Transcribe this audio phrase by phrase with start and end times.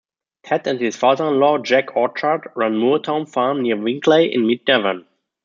[0.41, 5.05] Ted and his father-in-law, Jack Orchard, ran Moortown farm near Winkleigh in Mid Devon.